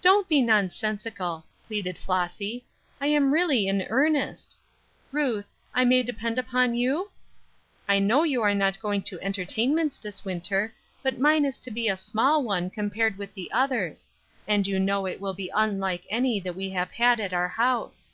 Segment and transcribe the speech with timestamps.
[0.00, 2.64] "Don't be nonsensical," pleaded Flossy;
[3.00, 4.56] "I am really in earnest.
[5.10, 7.10] Ruth, I may depend upon you?
[7.88, 11.88] I know you are not going to entertainments this winter, but mine is to be
[11.88, 14.08] a small one, compared with the others;
[14.46, 18.12] and you know it will be unlike any that we have had at our house."